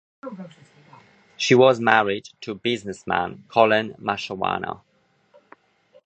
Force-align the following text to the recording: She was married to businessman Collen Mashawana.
She 1.37 1.53
was 1.53 1.79
married 1.79 2.29
to 2.41 2.55
businessman 2.55 3.43
Collen 3.49 3.99
Mashawana. 3.99 4.81